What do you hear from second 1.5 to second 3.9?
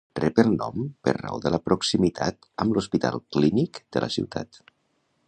la proximitat amb l'Hospital Clínic